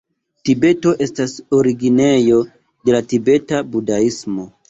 Tibeto 0.49 0.93
estas 1.05 1.33
originejo 1.57 2.39
de 2.89 2.97
la 2.97 3.03
tibeta 3.13 3.63
budaismo. 3.75 4.47